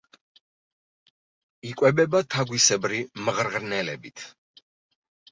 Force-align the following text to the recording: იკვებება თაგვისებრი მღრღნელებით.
იკვებება 1.71 2.21
თაგვისებრი 2.35 3.01
მღრღნელებით. 3.27 4.25